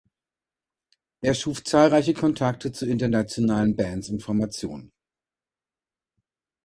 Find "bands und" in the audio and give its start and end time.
3.75-4.23